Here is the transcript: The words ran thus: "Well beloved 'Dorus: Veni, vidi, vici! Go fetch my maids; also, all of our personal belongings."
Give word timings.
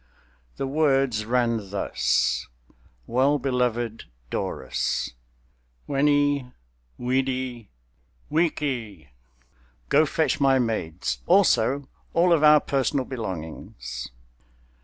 The 0.57 0.65
words 0.65 1.25
ran 1.25 1.69
thus: 1.69 2.47
"Well 3.05 3.37
beloved 3.37 4.05
'Dorus: 4.31 5.13
Veni, 5.87 6.51
vidi, 6.97 7.69
vici! 8.31 9.09
Go 9.89 10.07
fetch 10.07 10.39
my 10.41 10.57
maids; 10.57 11.19
also, 11.27 11.87
all 12.15 12.33
of 12.33 12.43
our 12.43 12.59
personal 12.61 13.05
belongings." 13.05 14.09